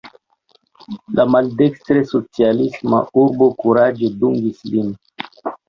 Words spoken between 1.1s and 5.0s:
La maldekstre socialisma urbo kuraĝe dungis lin.